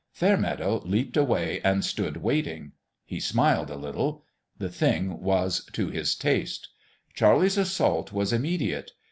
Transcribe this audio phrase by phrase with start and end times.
[0.13, 2.71] Fairmeadow leaped away and stood waiting.
[3.05, 4.23] He smiled a little.
[4.57, 6.69] The thing was to his taste.
[7.13, 8.89] Charlie's assault was immediate.